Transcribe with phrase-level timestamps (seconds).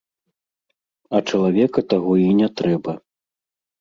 [1.17, 2.91] А чалавека таго і не трэба.